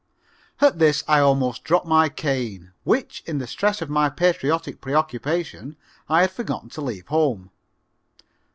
[0.61, 5.75] At this I almost dropped my cane, which in the stress of my patriotic preoccupation
[6.09, 7.51] I had forgotten to leave home.